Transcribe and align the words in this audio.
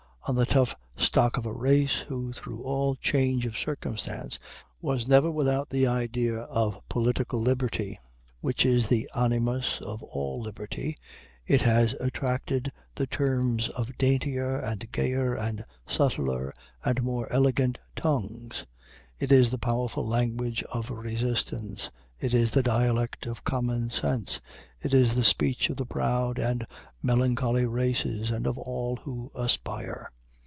On 0.27 0.35
the 0.35 0.45
tough 0.45 0.75
stock 0.95 1.35
of 1.37 1.47
a 1.47 1.51
race 1.51 1.95
who 2.07 2.31
through 2.31 2.61
all 2.61 2.93
change 2.95 3.47
of 3.47 3.57
circumstance 3.57 4.37
was 4.79 5.07
never 5.07 5.31
without 5.31 5.71
the 5.71 5.87
idea 5.87 6.35
of 6.41 6.79
political 6.87 7.41
liberty, 7.41 7.97
which 8.39 8.63
is 8.63 8.87
the 8.87 9.09
animus 9.15 9.81
of 9.81 10.03
all 10.03 10.39
liberty, 10.39 10.95
it 11.47 11.63
has 11.63 11.93
attracted 11.93 12.71
the 12.93 13.07
terms 13.07 13.69
of 13.69 13.97
daintier 13.97 14.57
and 14.59 14.91
gayer 14.91 15.33
and 15.33 15.65
subtler 15.87 16.53
and 16.85 17.01
more 17.01 17.27
elegant 17.33 17.79
tongues. 17.95 18.67
It 19.17 19.31
is 19.31 19.49
the 19.49 19.57
powerful 19.57 20.05
language 20.05 20.63
of 20.71 20.91
resistance 20.91 21.89
it 22.19 22.35
is 22.35 22.51
the 22.51 22.61
dialect 22.63 23.25
of 23.25 23.43
common 23.43 23.89
sense. 23.89 24.39
It 24.79 24.93
is 24.93 25.15
the 25.15 25.23
speech 25.23 25.71
of 25.71 25.77
the 25.77 25.87
proud 25.87 26.37
and 26.37 26.65
melancholy 27.01 27.65
races, 27.65 28.29
and 28.29 28.45
of 28.45 28.59
all 28.59 28.97
who 28.97 29.31
aspire. 29.35 30.11